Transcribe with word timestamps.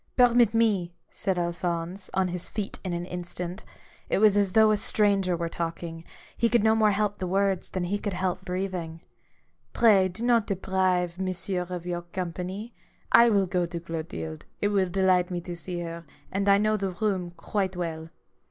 "Permit 0.17 0.55
me 0.55 0.95
I" 0.95 1.09
said 1.11 1.37
Alphonse, 1.37 2.09
on 2.15 2.29
his 2.29 2.49
feet 2.49 2.79
in 2.83 2.91
an 2.91 3.05
instant. 3.05 3.63
It 4.09 4.17
was 4.17 4.35
as 4.35 4.53
though 4.53 4.71
a 4.71 4.77
stranger 4.77 5.37
were 5.37 5.47
talking: 5.47 6.05
he 6.35 6.49
comd 6.49 6.63
no 6.63 6.73
more 6.73 6.89
help 6.89 7.19
the 7.19 7.27
words 7.27 7.69
than 7.69 7.83
he 7.83 7.99
could 7.99 8.13
help 8.15 8.43
breathing." 8.43 9.01
Pray 9.73 10.07
do 10.09 10.23
not 10.23 10.47
deprive 10.47 11.19
Monsieur 11.19 11.67
of 11.69 11.85
your 11.85 12.01
company. 12.01 12.73
I 13.11 13.29
will 13.29 13.45
go 13.45 13.67
to 13.67 13.79
Clotilde; 13.79 14.45
it 14.59 14.69
will 14.69 14.89
delight 14.89 15.29
me 15.29 15.39
to 15.41 15.55
see 15.55 15.81
her, 15.81 16.03
and 16.31 16.49
I 16.49 16.57
know 16.57 16.77
the 16.77 16.89
room 16.93 17.29
quite 17.37 17.75
well." 17.75 18.09